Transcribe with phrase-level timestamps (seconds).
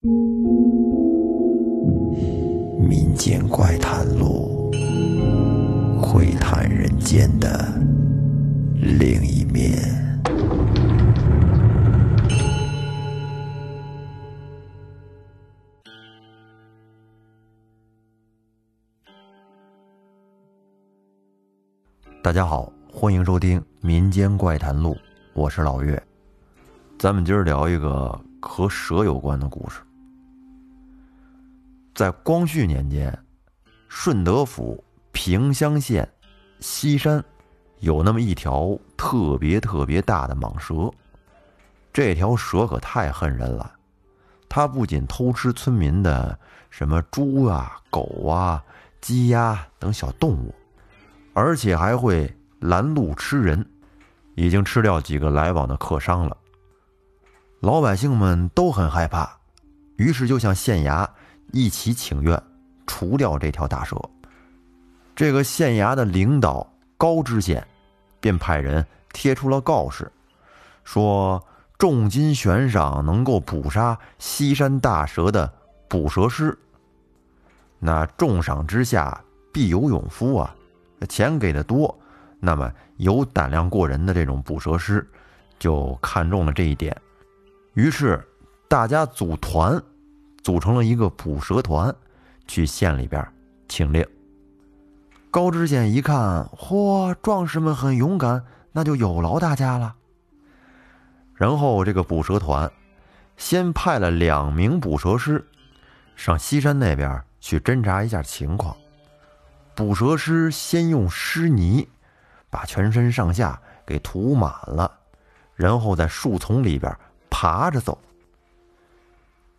[0.00, 0.12] 民
[3.16, 4.70] 间怪谈录，
[6.00, 7.68] 会谈人间的
[8.78, 9.76] 另一面。
[22.22, 24.94] 大家好，欢迎收听《民间怪谈录》，
[25.34, 26.00] 我是老岳。
[27.00, 29.80] 咱们今儿聊一个和蛇有关的故事。
[31.98, 33.12] 在光绪年间，
[33.88, 36.08] 顺德府萍乡县
[36.60, 37.20] 西山
[37.80, 40.88] 有那么一条特别特别大的蟒蛇。
[41.92, 43.72] 这条蛇可太恨人了，
[44.48, 46.38] 它不仅偷吃村民的
[46.70, 48.62] 什么猪啊、狗啊、
[49.00, 50.54] 鸡鸭等小动物，
[51.34, 53.66] 而且还会拦路吃人，
[54.36, 56.36] 已经吃掉几个来往的客商了。
[57.58, 59.36] 老百姓们都很害怕，
[59.96, 61.04] 于是就向县衙
[61.52, 62.40] 一起请愿，
[62.86, 63.96] 除掉这条大蛇。
[65.14, 67.66] 这个县衙的领导高知县
[68.20, 70.10] 便派人贴出了告示，
[70.84, 71.44] 说
[71.76, 75.52] 重金悬赏能够捕杀西山大蛇的
[75.88, 76.56] 捕蛇师。
[77.78, 79.20] 那重赏之下
[79.52, 80.54] 必有勇夫啊，
[81.08, 81.96] 钱给的多，
[82.40, 85.08] 那么有胆量过人的这种捕蛇师
[85.58, 86.96] 就看中了这一点。
[87.74, 88.20] 于是，
[88.68, 89.80] 大家组团，
[90.48, 91.94] 组成了一个捕蛇团，
[92.46, 93.22] 去县里边
[93.68, 94.02] 请令。
[95.30, 99.94] 高知县一看，嚯，壮士们很勇敢，那就有劳大家了。
[101.34, 102.72] 然后，这个捕蛇团
[103.36, 105.46] 先派了两名捕蛇师
[106.16, 108.74] 上西山那边去侦查一下情况。
[109.74, 111.86] 捕蛇师先用湿泥
[112.48, 114.90] 把全身上下给涂满了，
[115.54, 116.90] 然后在树丛里边。
[117.30, 117.98] 爬着走，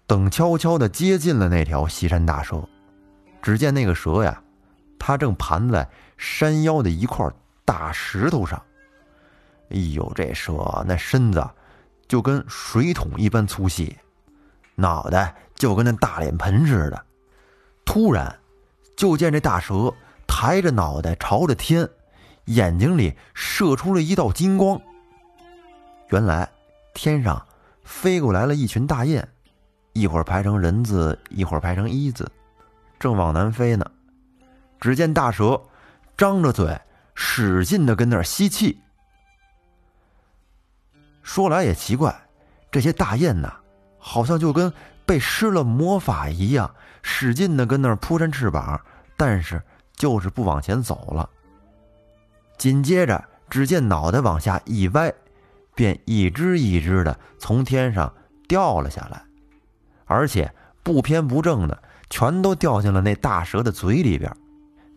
[0.10, 2.68] 等悄悄的接近了那条西山大蛇，
[3.44, 4.42] 只见那个蛇呀，
[4.98, 7.30] 它正盘在山腰的一块
[7.64, 8.60] 大石头上。
[9.70, 11.48] 哎呦，这蛇那身子
[12.08, 13.96] 就跟水桶一般粗细，
[14.74, 17.06] 脑袋就跟那大脸盆似的。
[17.86, 18.36] 突然，
[18.98, 19.94] 就见这大蛇
[20.26, 21.88] 抬着脑袋朝着天，
[22.46, 24.82] 眼睛里射出了一道金光。
[26.10, 26.50] 原来
[26.96, 27.46] 天上。
[27.86, 29.28] 飞过来了一群大雁，
[29.94, 32.30] 一会儿排成人字，一会儿排成一字，
[33.00, 33.86] 正往南飞呢。
[34.80, 35.62] 只见大蛇
[36.18, 36.80] 张着嘴，
[37.16, 38.80] 使劲的跟那儿吸气。
[41.22, 42.18] 说来也奇怪，
[42.72, 43.54] 这些大雁呐，
[43.98, 44.72] 好像就跟
[45.06, 48.80] 被施了魔法一样，使劲的跟那儿扑扇翅膀，
[49.18, 49.62] 但是
[49.96, 51.30] 就是不往前走了。
[52.58, 55.14] 紧接着，只见脑袋往下一歪。
[55.76, 58.14] 便一只一只的从天上
[58.50, 59.24] 掉了下来，
[60.10, 64.30] 而且不偏不正的，全都掉进了那大蛇的嘴里边。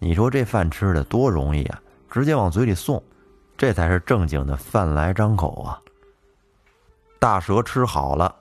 [0.00, 1.80] 你说这饭吃的多容易啊，
[2.10, 3.00] 直接往嘴里送，
[3.56, 5.78] 这才是正经的饭来张口啊。
[7.20, 8.34] 大蛇吃好了，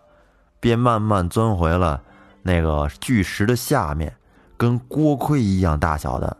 [0.61, 2.01] 便慢慢钻回了
[2.41, 4.15] 那个巨石的下面，
[4.55, 6.37] 跟锅盔一样大小的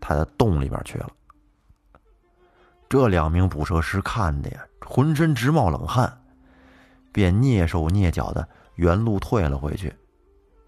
[0.00, 1.08] 它的洞里边去了。
[2.88, 4.64] 这两名捕蛇师看的呀。
[4.84, 6.20] 浑身直冒冷汗，
[7.12, 9.94] 便蹑手蹑脚的原路退了回去。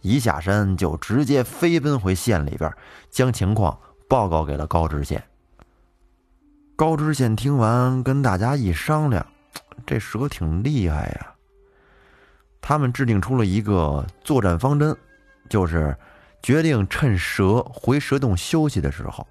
[0.00, 2.72] 一下山就直接飞奔回县里边，
[3.10, 3.78] 将情况
[4.08, 5.22] 报告给了高知县。
[6.76, 9.26] 高知县听完，跟大家一商量，
[9.86, 11.34] 这蛇挺厉害呀。
[12.60, 14.96] 他们制定出了一个作战方针，
[15.48, 15.96] 就是
[16.42, 19.26] 决定趁蛇回蛇洞休息的时候，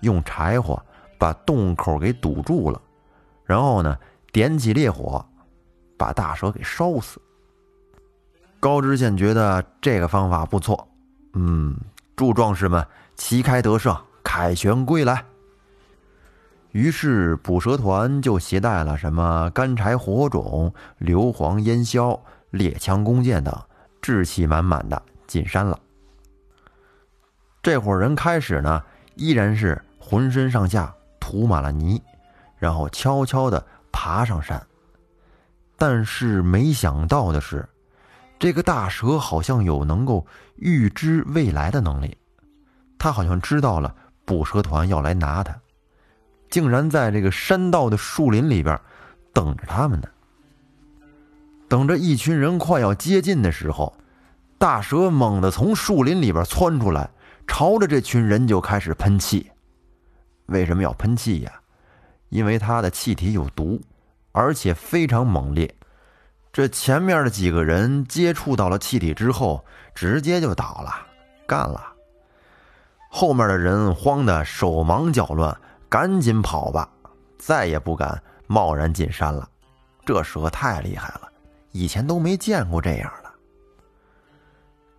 [0.00, 0.82] 用柴火
[1.18, 2.80] 把洞口给堵住了，
[3.44, 3.98] 然后呢。
[4.32, 5.22] 点起烈火，
[5.98, 7.20] 把大蛇给烧死。
[8.62, 10.86] 高知县觉得这个方法不错，
[11.32, 11.76] 嗯，
[12.14, 12.86] 祝壮士们
[13.16, 13.92] 旗开得胜，
[14.22, 15.24] 凯旋归来。
[16.70, 23.52] 于是捕蛇团就携带了什么干柴火种、硫磺烟硝、猎枪弓箭等，
[24.00, 25.76] 志气满满的进山了。
[27.64, 28.80] 这伙人开始呢，
[29.16, 32.00] 依然是浑身上下涂满了泥，
[32.58, 33.66] 然后悄悄的。
[33.90, 34.64] 爬上山，
[35.76, 37.68] 但是没想到的是，
[38.42, 42.16] 这个大蛇好像有能够预知未来的能力。
[42.98, 43.94] 他好像知道了
[44.24, 45.56] 捕蛇团要来拿他，
[46.50, 48.76] 竟然在这个山道的树林里边
[49.32, 50.08] 等着他们呢。
[51.68, 53.94] 等着一群人快要接近的时候，
[54.58, 57.08] 大蛇猛地从树林里边窜出来，
[57.46, 59.48] 朝着这群人就开始喷气。
[60.46, 61.52] 为什么要喷气呀？
[62.30, 63.80] 因为它的气体有毒，
[64.32, 65.72] 而且非常猛烈。
[66.52, 69.64] 这前面的几个人接触到了气体之后，
[69.94, 70.94] 直接就倒了，
[71.46, 71.82] 干了。
[73.08, 75.56] 后面的人慌得手忙脚乱，
[75.88, 76.86] 赶紧跑吧，
[77.38, 79.48] 再也不敢贸然进山了。
[80.04, 81.22] 这蛇太厉害了，
[81.70, 83.30] 以前都没见过这样的。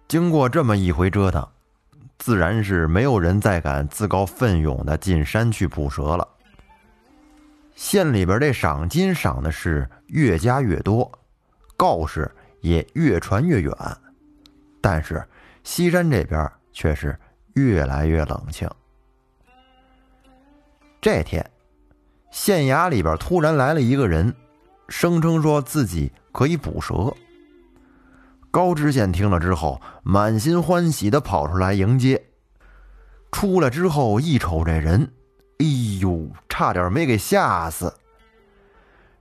[0.07, 1.47] 经过这么一回折腾，
[2.17, 6.27] 自然是没有人再敢自告奋勇的进山去捕蛇了。
[7.75, 11.11] 县里边这赏金赏的是越加越多，
[11.77, 12.29] 告示
[12.61, 13.71] 也越传越远，
[14.81, 15.23] 但是
[15.63, 17.17] 西山这边却是。
[17.55, 18.67] 越来越冷清。
[20.99, 21.47] 这天，
[22.31, 24.33] 县衙里边突然来了一个人，
[24.89, 27.13] 声称说自己可以捕蛇。
[28.49, 32.19] 高知县听了之后，满心欢喜的跑出来迎接。
[33.31, 35.13] 出来之后一瞅这人，
[35.59, 37.93] 哎呦，差点没给吓死。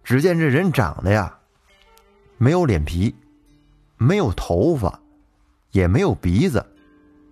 [0.02, 1.38] 只见这人长得呀，
[2.42, 3.14] 没有脸皮，
[3.96, 4.98] 没有头发，
[5.70, 6.60] 也没有鼻子，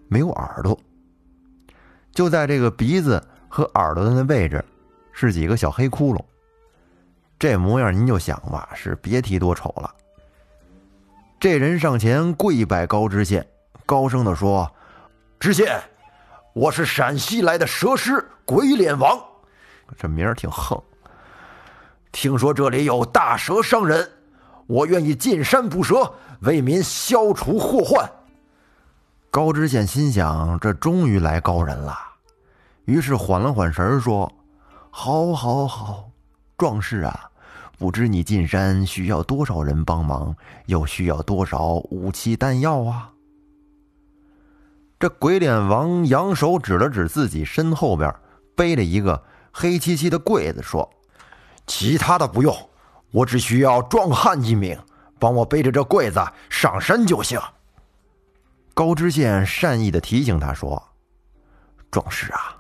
[0.07, 0.79] 没有耳朵。
[2.13, 4.65] 就在这个鼻子和耳朵的那位置，
[5.11, 6.25] 是几个小黑窟窿。
[7.41, 9.93] 这模样您就想吧，是别提多丑了。
[11.41, 13.45] 这人上前跪拜高知县，
[13.85, 14.73] 高声的说
[15.41, 15.83] ：“知县，
[16.53, 19.21] 我是陕西来的蛇师鬼脸王，
[19.99, 20.81] 这名儿挺横。
[22.13, 24.09] 听说这里有大蛇伤人，
[24.71, 28.09] 我愿意进山捕蛇，为民消除祸患。”
[29.29, 31.97] 高知县心想：这终于来高人了，
[32.85, 34.33] 于是缓了缓神说
[34.91, 36.09] ：“好，好，好，
[36.57, 37.29] 壮士啊，
[37.79, 40.37] 不知你进山需要多少人帮忙，
[40.67, 43.11] 又需要多少武器弹药啊？”
[45.01, 48.15] 这鬼脸王扬手指了指自己身后边
[48.55, 49.21] 背着一个
[49.51, 50.89] 黑漆漆的柜子，说
[51.67, 52.55] ：“其他的不用，
[53.11, 54.79] 我只需要壮汉一名，
[55.19, 57.41] 帮我背着这柜子上山就行。”
[58.73, 60.83] 高知县善意的提醒他说
[61.91, 62.57] ：“壮士啊，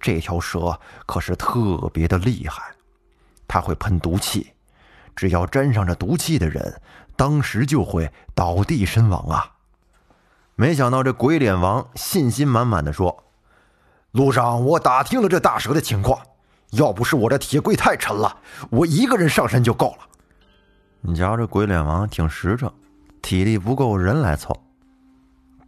[0.00, 2.74] 这条蛇可是特别的厉害，
[3.46, 4.52] 它会喷毒气，
[5.14, 6.80] 只要沾上这毒气的人，
[7.14, 9.52] 当时就会倒地身亡啊！”
[10.56, 13.24] 没想到这鬼脸王信心满满的说
[14.12, 16.20] ：“路上我打听了这大蛇的情况，
[16.72, 18.36] 要不是我这铁柜太沉了，
[18.70, 20.06] 我一个人上山就够了。”
[21.02, 22.70] 你瞧，这鬼脸王挺实诚，
[23.22, 24.54] 体力不够人来凑。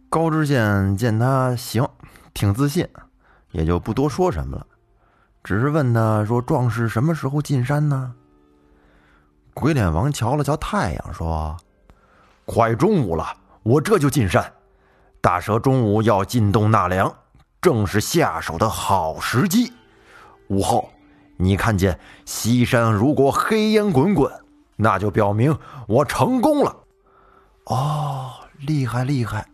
[0.09, 1.87] 高知县见他行，
[2.33, 2.87] 挺自信，
[3.51, 4.67] 也就不多说什么了，
[5.43, 8.13] 只是问他说：“壮士什么时候进山呢？”
[9.55, 11.57] 鬼脸王瞧了瞧太阳，说
[12.45, 13.25] ：“快中午了，
[13.63, 14.53] 我这就进山。
[15.19, 17.11] 大蛇中午要进洞纳凉，
[17.59, 19.73] 正是下手的好时机。
[20.49, 20.92] 午后，
[21.43, 24.31] 你看见西山如果黑烟滚滚，
[24.77, 25.57] 那就表明
[25.87, 26.75] 我成功了。
[27.65, 29.45] 哦，厉害厉害！”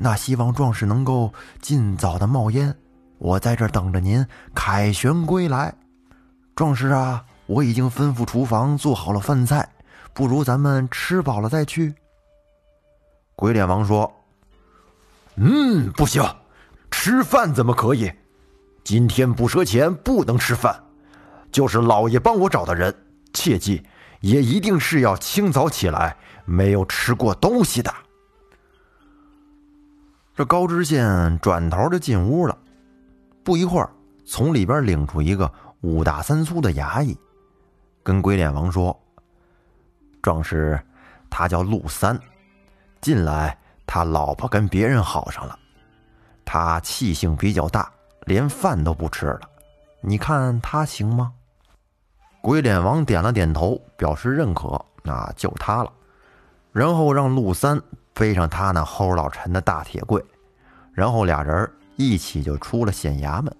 [0.00, 2.74] 那希望壮士能够尽早的冒烟，
[3.18, 5.74] 我在这等着您凯旋归来。
[6.54, 9.68] 壮士啊，我已经吩咐厨房做好了饭菜，
[10.14, 11.94] 不如咱们吃饱了再去。
[13.34, 14.12] 鬼脸王说
[15.36, 16.22] ：“嗯，不行，
[16.90, 18.10] 吃饭怎么可以？
[18.84, 20.84] 今天捕蛇前不能吃饭。
[21.50, 22.94] 就是老爷帮我找的人，
[23.32, 23.82] 切记
[24.20, 27.92] 也一定是要清早起来，没有吃过东西的。”
[30.34, 32.56] 这高知县转头就进屋了，
[33.42, 33.90] 不一会儿，
[34.24, 35.50] 从里边领出一个
[35.80, 37.18] 五大三粗的衙役，
[38.04, 38.96] 跟鬼脸王说
[40.22, 40.80] ：“壮士，
[41.28, 42.16] 他叫陆三，
[43.00, 45.58] 近来他老婆跟别人好上了，
[46.44, 47.90] 他气性比较大，
[48.26, 49.40] 连饭都不吃了，
[50.00, 51.32] 你看他行吗？”
[52.40, 55.92] 鬼脸王点了点头，表示认可，那就他了，
[56.72, 57.80] 然后让陆三。
[58.14, 60.20] 背上他那齁老沉的大铁柜，
[60.92, 63.56] 然后俩人一起就出了县衙门。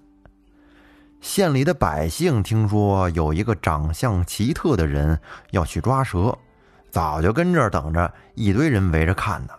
[1.21, 5.17] 县里的百姓听说有一个长相奇特的人
[5.51, 6.37] 要去抓蛇，
[6.91, 9.53] 早就跟这儿等着，一堆人围着看呢。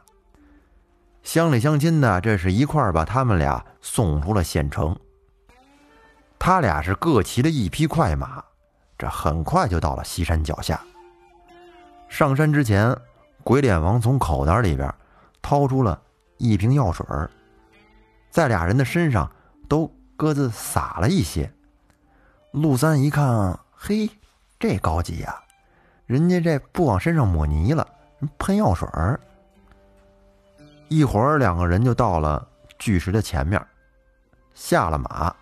[1.22, 4.94] 乡里乡亲的，这是一块把他们俩送出了县城。
[6.38, 8.44] 他俩是各骑了一匹快马，
[9.00, 10.80] 这很快就到了西山脚下。
[12.08, 12.96] 上山之前。
[13.42, 14.94] 鬼脸王从口袋里边
[15.40, 15.98] 掏出了
[16.36, 17.06] 一瓶药水
[18.30, 19.28] 在俩人的身上
[19.66, 21.50] 都各自撒了一些。
[22.52, 24.10] 陆三一看，嘿，
[24.58, 25.42] 这高级呀！
[26.04, 27.88] 人家这不往身上抹泥了，
[28.38, 29.18] 喷药水儿
[30.88, 32.46] 一会儿，两个人就到了
[32.78, 33.66] 巨石的前面，
[34.52, 35.34] 下了马。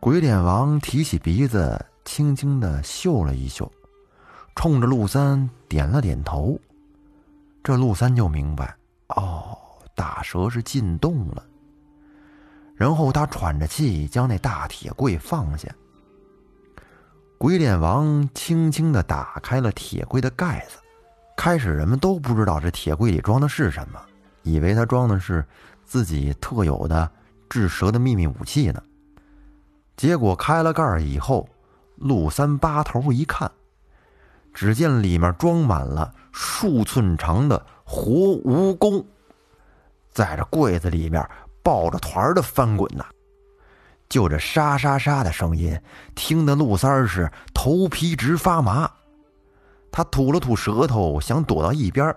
[0.00, 3.70] 鬼脸王提起鼻子，轻轻的嗅了一嗅。
[4.56, 6.58] 冲着陆三点了点头。
[7.62, 8.74] 这陆三就明白，
[9.08, 9.58] 哦，
[9.94, 11.44] 大蛇是进洞了。
[12.74, 15.68] 然后他喘着气将那大铁柜放下。
[17.36, 20.78] 鬼脸王轻轻的打开了铁柜的盖子。
[21.36, 24.00] 开始人们都不知道这铁柜里装的是什么，
[24.44, 25.44] 以为它装的是
[25.84, 27.10] 自己特有的
[27.50, 28.82] 治蛇的秘密武器呢。
[30.00, 31.46] 结果开了盖以后，
[31.96, 33.52] 陆三扒头一看，
[34.54, 39.04] 只见里面装满了数寸长的活蜈蚣，
[40.10, 41.22] 在这柜子里面
[41.62, 43.04] 抱着团的翻滚呐。
[44.08, 45.78] 就这沙沙沙的声音，
[46.14, 48.90] 听得陆三是头皮直发麻。
[49.92, 52.16] 他吐了吐舌头，想躲到一边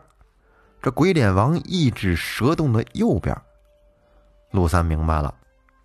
[0.81, 3.37] 这鬼脸王一指蛇洞的右边，
[4.51, 5.35] 陆三明白了，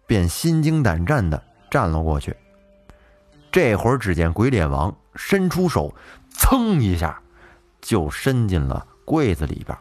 [0.06, 2.36] 便心惊胆战的站了过去。
[3.50, 5.94] 这会儿，只见鬼脸王伸出手，
[6.30, 7.20] 噌一下
[7.80, 9.76] 就伸进了柜子里边，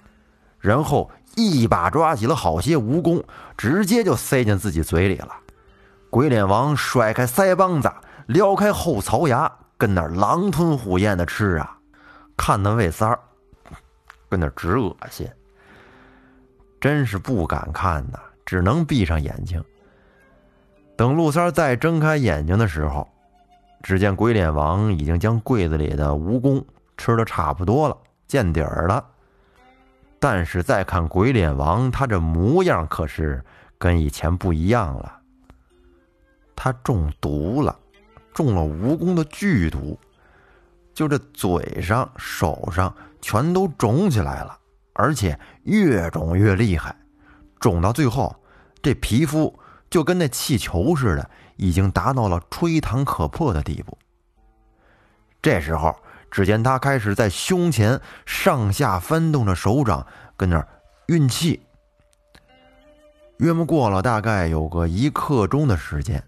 [0.60, 3.24] 然后一把抓起了好些蜈蚣，
[3.58, 5.36] 直接就塞进自己嘴里了。
[6.10, 7.91] 鬼脸王甩开腮帮子，
[8.27, 11.77] 撩开后槽牙，跟那狼吞虎咽的吃啊！
[12.38, 13.20] 看那魏三儿，
[14.29, 15.29] 跟那直恶心，
[16.79, 19.62] 真是不敢看呐，只能闭上眼睛。
[20.98, 23.08] 等陆三再睁开眼睛的时候，
[23.84, 26.63] 只见鬼脸王已经将柜子里的蜈蚣
[26.98, 27.96] 吃的差不多了，
[28.27, 29.06] 见底儿了。
[30.20, 33.46] 但是再看鬼脸王，他这模样可是
[33.77, 35.20] 跟以前不一样了。
[36.56, 37.77] 他中毒了，
[38.34, 39.98] 中了蜈蚣的剧毒。
[40.96, 44.58] 就这嘴上、手上全都肿起来了，
[44.94, 46.96] 而且越肿越厉害，
[47.60, 48.36] 肿到最后，
[48.82, 49.54] 这皮肤
[49.89, 53.98] 就跟那气球似的，已经达到了吹弹可破的地步。
[55.41, 55.96] 这时候，
[56.29, 60.67] 只见他开始在胸前上下翻动着手掌，跟那儿
[61.08, 61.62] 运气。
[63.38, 66.22] 约莫过了大概有个一刻钟的时间，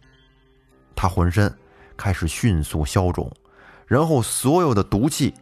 [0.95, 1.53] 他浑身
[1.97, 3.29] 开始迅速消肿。
[3.87, 5.33] 然后，所有的毒气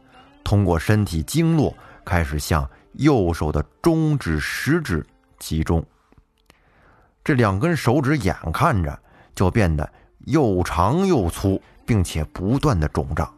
[0.44, 5.06] 通过身体经络开始向右手的中指、食指
[5.38, 5.86] 集中。
[7.28, 8.98] 这两根手指眼看着
[9.36, 13.30] 就变得又长又粗，并且不断的肿胀。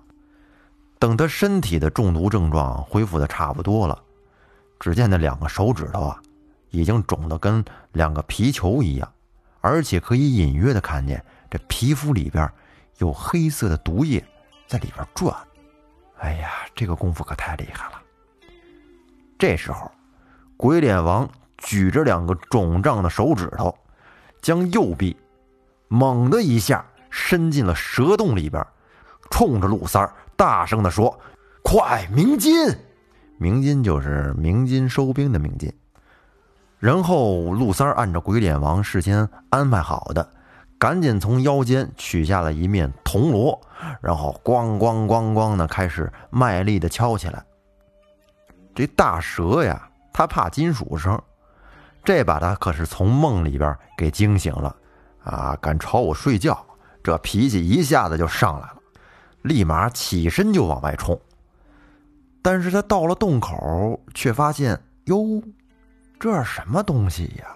[1.00, 4.00] 等他身体的中毒症状恢复的差不多了，
[4.80, 6.22] 只见那两个手指头啊，
[6.70, 9.12] 已经肿得跟两个皮球一样，
[9.60, 12.48] 而且可以隐约的看见这皮肤里边
[13.00, 14.24] 有黑色的毒液。
[14.68, 15.36] 在里边转，
[16.20, 18.00] 哎呀，这个功夫可太厉害了。
[19.40, 19.92] 这时候，
[20.58, 21.28] 鬼脸王
[21.60, 23.74] 举着两个肿胀的手指头，
[24.42, 25.16] 将右臂
[25.88, 28.66] 猛的一下伸进了蛇洞里边，
[29.30, 31.20] 冲着陆三大声的说
[31.64, 32.54] ：“快鸣金！
[33.38, 35.72] 鸣金就是鸣金收兵的鸣金。”
[36.80, 40.34] 然后，陆三按照鬼脸王事先安排好的。
[40.78, 43.60] 赶紧从腰间取下了一面铜锣，
[44.00, 47.44] 然后咣咣咣咣的开始卖力的敲起来。
[48.74, 51.22] 这大蛇呀，它怕金属声，
[52.04, 54.76] 这把他可是从梦里边给惊醒了
[55.24, 55.58] 啊！
[55.62, 56.66] 敢吵我睡觉，
[57.04, 58.78] 这脾气一下子就上来了，
[59.42, 61.20] 立马起身就往外冲。
[62.42, 65.42] 但是他到了洞口，却发现哟，
[66.20, 67.48] 这是什么东西呀？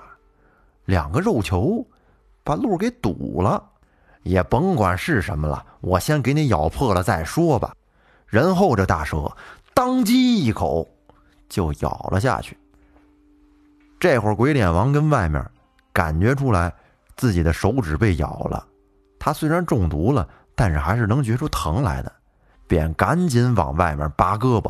[0.86, 1.86] 两个肉球。
[2.46, 3.64] 把路给堵了，
[4.24, 7.74] 也甭管是什么了，我先给你咬破了再说吧。
[8.28, 9.32] 然后这大蛇
[9.74, 10.86] 当机一口
[11.48, 12.58] 就咬了下去。
[14.04, 15.42] 这会儿鬼脸王跟外面
[15.94, 16.74] 感觉出来
[17.16, 18.68] 自己的手指被咬了，
[19.18, 22.12] 他虽然中毒了，但是还是能觉出疼来的，
[22.68, 24.70] 便赶紧往外面拔胳膊，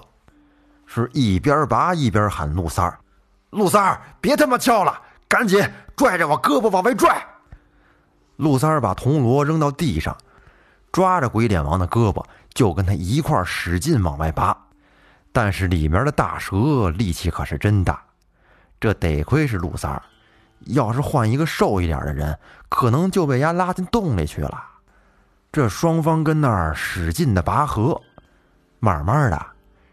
[0.86, 3.00] 是一边拔一边喊陆三儿
[3.50, 7.20] ：“陆三儿，别他妈敲了，赶紧拽着我胳膊往外拽。”
[8.38, 10.16] 陆三儿把铜锣扔到地上，
[10.92, 12.24] 抓着鬼脸王的胳膊，
[12.54, 14.56] 就跟他一块使劲往外拔。
[15.32, 18.00] 但是里面的大蛇力气可是真大，
[18.84, 20.04] 这得亏是陆三儿，
[20.66, 22.38] 要是换一个瘦一点的人，
[22.68, 24.62] 可能就被丫拉进洞里去了。
[25.54, 28.02] 这双方跟那儿使劲的拔河，
[28.80, 29.46] 慢慢的，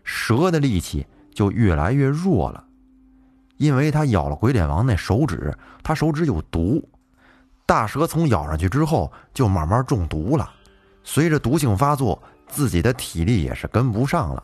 [0.03, 2.65] 蛇的力气就越来越弱了，
[3.59, 6.85] 因为他咬了鬼脸王那手指，他手指有毒。
[7.65, 10.51] 大蛇从咬上去之后，就慢慢中毒了。
[11.05, 14.43] 随着毒性发作，自己的体力也是跟不上了。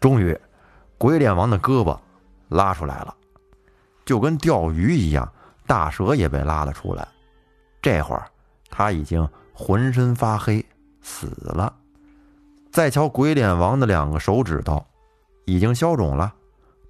[0.00, 0.36] 终于，
[0.98, 1.96] 鬼脸王的胳膊
[2.48, 3.14] 拉出来了，
[4.04, 5.30] 就跟钓鱼一样，
[5.66, 7.06] 大蛇也被拉了出来。
[7.80, 8.26] 这会儿，
[8.70, 10.64] 他已经浑身发黑，
[11.00, 11.74] 死了。
[12.70, 14.84] 再瞧鬼脸王的两个手指头，
[15.44, 16.34] 已经消肿了，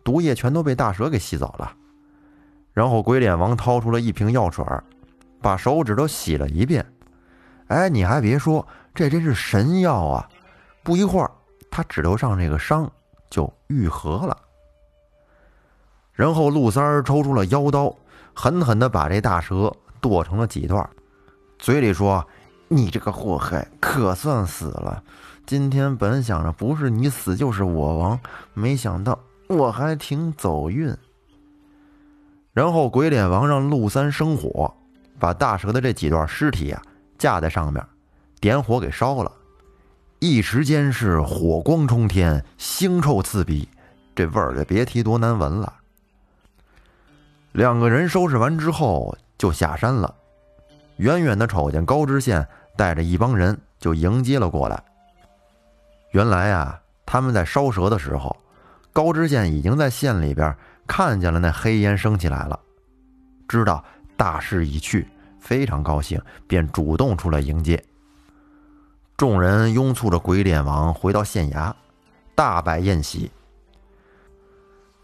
[0.03, 1.73] 毒液全都被大蛇给吸走了。
[2.73, 4.65] 然后鬼脸王掏出了一瓶药水，
[5.41, 6.85] 把手指头洗了一遍。
[7.69, 10.29] 哎，你还别说，这真是神药啊！
[10.83, 11.31] 不一会儿，
[11.71, 12.91] 他指头上这个伤
[13.31, 14.37] 就愈合了。
[16.15, 17.95] 然后陆三儿抽出了腰刀，
[18.33, 20.89] 狠狠的把这大蛇剁成了几段，
[21.59, 22.27] 嘴里说
[22.69, 25.03] ：“你这个祸害，可算死了。”
[25.47, 28.19] 今天本想着不是你死就是我亡，
[28.55, 29.19] 没想到
[29.49, 30.97] 我还挺走运。
[32.55, 34.73] 然后鬼脸王让陆三生火，
[35.19, 36.81] 把大蛇的这几段尸体啊
[37.19, 37.85] 架在上面，
[38.41, 39.31] 点火给烧了。
[40.21, 43.69] 一时间是火光冲天，腥臭刺鼻，
[44.15, 45.71] 这味儿就别提多难闻了。
[47.55, 50.13] 两个人收拾完之后就下山了，
[50.97, 52.45] 远远的瞅见高知县
[52.77, 54.83] 带着一帮人就迎接了过来。
[56.11, 58.37] 原来啊，他们在烧蛇的时候，
[58.93, 60.53] 高知县已经在县里边
[60.85, 62.59] 看见了那黑烟升起来了，
[63.47, 63.85] 知道
[64.17, 65.07] 大势已去，
[65.39, 67.81] 非常高兴，便主动出来迎接。
[69.17, 71.73] 众人拥簇着鬼脸王回到县衙，
[72.35, 73.31] 大摆宴席。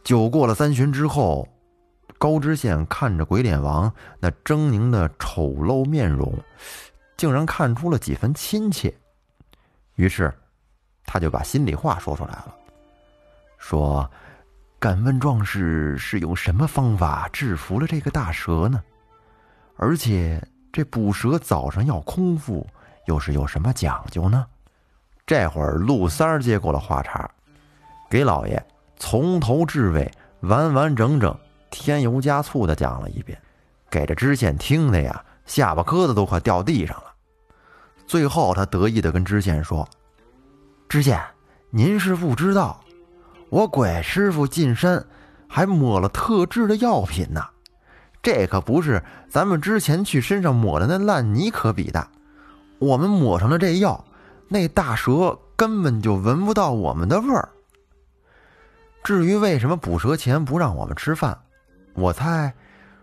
[0.02, 1.46] 酒过了三巡之后，
[2.20, 6.32] 高知县看着鬼脸王那狰狞的丑陋面容，
[7.16, 8.94] 竟然看出了几分亲切，
[9.96, 10.32] 于是。
[11.12, 12.54] 他就把心里话说出来了，
[13.58, 14.08] 说
[14.78, 18.80] ：“敢问壮士是用什么方法制服了这个大蛇呢？
[19.76, 20.40] 而且
[20.72, 22.64] 这捕蛇早上要空腹，
[23.06, 24.46] 又是有什么讲究呢？”
[25.26, 27.28] 这会儿陆三接过了话茬，
[28.08, 28.64] 给老爷
[28.96, 30.08] 从头至尾
[30.42, 31.36] 完完整整、
[31.70, 33.40] 添油加醋的讲了一遍，
[33.88, 37.04] 给这知县听的呀，下巴磕子都快掉地上了。
[38.06, 39.88] 最后，他得意的跟知县说。
[40.88, 41.22] 知县，
[41.70, 42.82] 您是不知道，
[43.48, 45.04] 我鬼师傅进山
[45.48, 47.40] 还抹了特制的药品呢。
[48.22, 52.06] 这可不是咱们之前去身上抹的那烂泥可比的。
[52.78, 54.04] 我们抹上了这药，
[54.48, 57.48] 那大蛇根本就闻不到我们的味儿。
[59.02, 61.38] 至于为什么捕蛇前不让我们吃饭，
[62.00, 62.52] 我猜，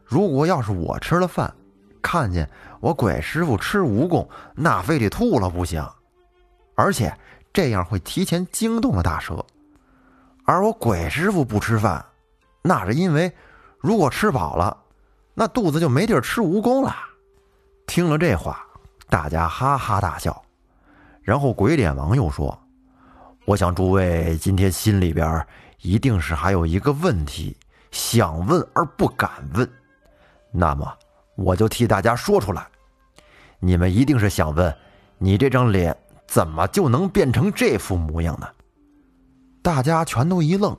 [0.04, 1.54] 如果要是我吃了饭，
[2.02, 5.88] 看见我鬼师傅吃蜈蚣，那非得吐了不行。
[6.76, 7.16] 而且。
[7.54, 9.44] 这样会提前惊动了大蛇，
[10.46, 12.06] 而我鬼师傅不吃饭，
[12.62, 13.34] 那是因为
[13.80, 14.78] 如果吃饱了，
[15.34, 16.96] 那肚子就没地儿吃蜈蚣了。
[17.88, 18.64] 听了这话，
[19.10, 20.40] 大家哈哈大笑。
[21.24, 22.56] 然后鬼脸王又说
[23.46, 25.44] ：“我想诸位今天心里边
[25.82, 27.58] 一定是还有一个问题
[27.98, 29.68] 想问而不敢问，
[30.52, 30.98] 那么
[31.36, 32.68] 我就替大家说出来。
[33.60, 34.74] 你们一定是想问，
[35.18, 38.46] 你这张脸。”怎么就能变成这副模样呢？
[39.62, 40.78] 大家全都一愣。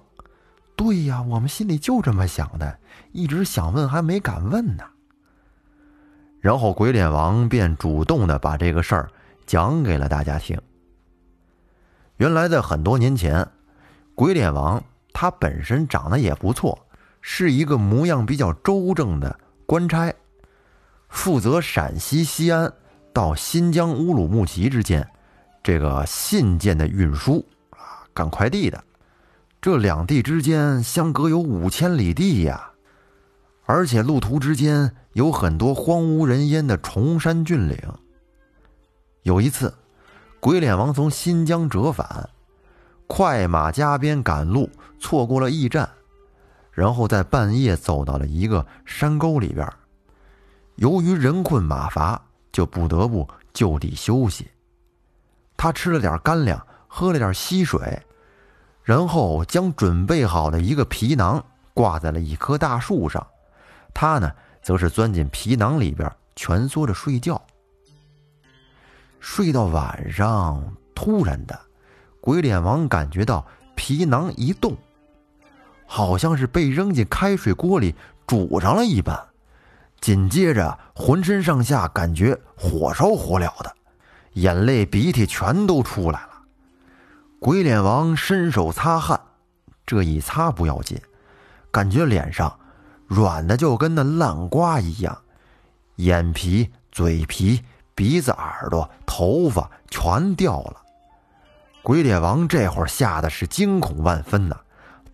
[0.76, 2.78] 对呀，我们心里就这么想的，
[3.12, 4.85] 一直想问还没敢问呢。
[6.38, 9.11] 然后鬼脸王便主动的把这个事儿
[9.46, 10.61] 讲给了大家听。
[12.18, 13.48] 原来在很多年前，
[14.14, 16.78] 鬼脸王他本身长得也不错，
[17.20, 20.12] 是一个模样比较周正的官差，
[21.09, 22.72] 负责陕西西安
[23.12, 25.07] 到新疆乌鲁木齐之间。
[25.62, 28.83] 这个信件的运输啊，赶快递的，
[29.61, 32.70] 这两地之间相隔有五千里地呀，
[33.64, 37.76] 而且路途之间有很多荒无人烟的崇山峻岭。
[39.24, 39.74] 有一次，
[40.40, 42.31] 鬼脸王从新疆折返，
[43.07, 45.87] 快马加鞭赶路，错过了驿站，
[46.78, 49.68] 然后在半夜走到了一个山沟里边，
[50.76, 54.48] 由于人困马乏，就不得不就地休息。
[55.56, 58.00] 他吃了点干粮，喝了点溪水，
[58.84, 63.26] 然后将准备好的一个皮囊挂在了一棵大树上。
[63.92, 64.30] 他呢，
[64.62, 67.42] 则是钻进皮囊里边蜷缩着睡觉。
[69.18, 70.62] 睡到晚上，
[70.94, 71.58] 突然的，
[72.20, 74.76] 鬼脸王感觉到皮囊一动，
[75.88, 77.94] 好像是被扔进开水锅里
[78.27, 79.18] 煮上了一般。
[80.01, 83.74] 紧接着，浑身上下感觉火烧火燎的。
[84.35, 86.29] 眼泪鼻涕全都出来了，
[87.40, 89.20] 鬼脸王伸手擦汗，
[89.85, 91.01] 这一擦不要紧，
[91.72, 92.57] 感觉脸上
[93.09, 95.18] 软的就跟那烂瓜一样，
[95.96, 97.64] 眼皮、嘴皮、
[97.96, 100.77] 鼻子、耳朵、头发全掉了。
[101.83, 104.57] 鬼脸王这会儿吓得是惊恐万分呐，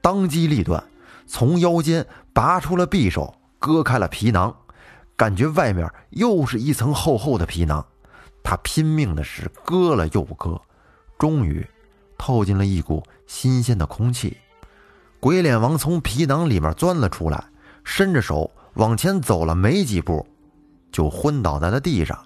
[0.05, 0.85] 当机立断，
[1.27, 4.55] 从腰间拔出了匕首，割开了皮囊，
[5.17, 7.83] 感觉外面又是一层厚厚的皮囊。
[8.43, 10.61] 他拼命的是割了又割，
[11.19, 11.67] 终于
[12.19, 14.37] 透进了一股新鲜的空气。
[15.21, 17.43] 鬼脸王从皮囊里面钻了出来，
[17.83, 20.27] 伸着手往前走了没几步，
[20.93, 22.23] 就昏倒在了地上。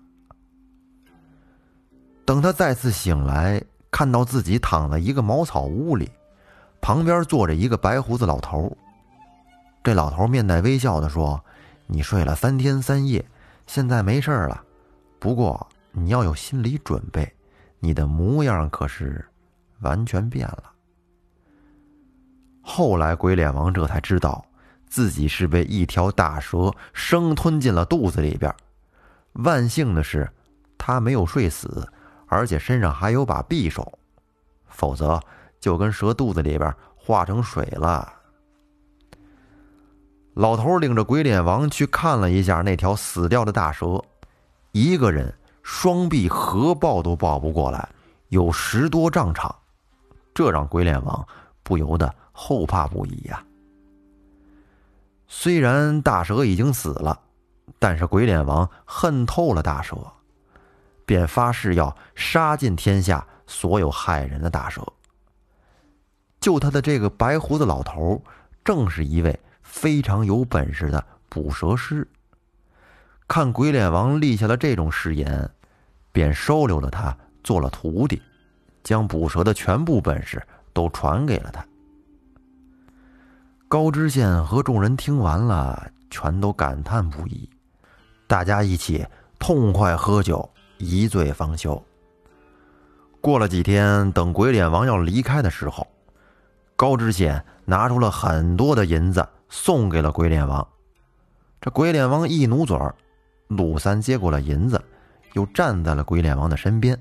[2.25, 6.11] 等他再次醒来，看到自己躺在一个茅草屋里，
[6.81, 8.77] 旁边坐着一个白胡子老头。
[9.83, 11.43] 这老头面带微笑的说
[11.87, 13.25] ：“你睡了三天三夜，
[13.67, 14.63] 现在没事了。
[15.19, 17.33] 不过你要有心理准备，
[17.81, 19.25] 你的模样可是
[19.81, 20.65] 完全变了。”
[22.61, 24.45] 后来，鬼脸王这才知道，
[24.87, 28.55] 自己是被一条大蛇生吞进了肚子里边。
[29.33, 30.31] 万幸的是，
[30.77, 31.91] 他没有睡死，
[32.27, 33.99] 而且身上还有把匕首，
[34.67, 35.19] 否则
[35.61, 38.13] 就跟蛇肚子里边化成水了。
[40.35, 44.03] 老头领着鬼脸王去看了一下那条死掉的大蛇，
[44.73, 47.89] 一个人双臂合抱都抱不过来，
[48.29, 49.55] 有十多丈长，
[50.33, 51.27] 这让鬼脸王
[51.63, 52.15] 不由得。
[52.41, 53.43] 后怕不已呀！
[55.27, 57.19] 虽然大蛇已经死了，
[57.81, 59.97] 但是鬼脸王恨透了大蛇，
[61.05, 64.87] 便发誓要杀尽天下所有害人的大蛇。
[66.41, 68.23] 救他的这个白胡子老头，
[68.65, 72.07] 正是一位非常有本事的捕蛇师。
[73.27, 75.51] 看鬼脸王立下了这种誓言，
[76.13, 78.23] 便收留了他做了徒弟，
[78.83, 81.65] 将捕蛇的全部本事都传给了他。
[83.69, 87.47] 高知县和众人听完了，全都感叹不已。
[88.27, 89.05] 大家一起
[89.39, 90.49] 痛快喝酒，
[90.79, 91.83] 一醉方休。
[93.21, 95.87] 过了几天，等鬼脸王要离开的时候，
[96.79, 100.65] 高知县拿出了很多的银子送给了鬼脸王。
[101.61, 102.95] 这鬼脸王一努嘴儿，
[103.49, 104.81] 陆三接过了银子，
[105.33, 106.97] 又站在了鬼脸王的身边。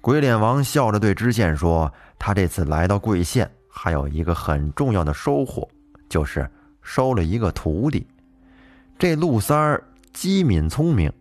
[0.00, 5.68] 鬼脸王笑着对知县说：“他这次来到贵县。”还有一个很重要的收获，
[6.08, 6.48] 就是
[6.80, 8.06] 收了一个徒弟。
[8.96, 11.12] 这陆三儿机敏聪明，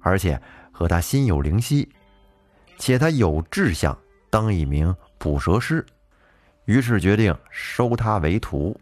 [0.00, 0.40] 而且
[0.72, 1.86] 和他心有灵犀，
[2.78, 3.94] 且他有志向
[4.30, 5.84] 当一名捕蛇师，
[6.70, 8.80] 于是决定收他为徒。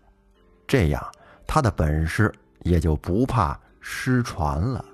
[0.67, 1.03] 这样，
[1.47, 2.31] 他的本事
[2.65, 4.85] 也就不怕失传了。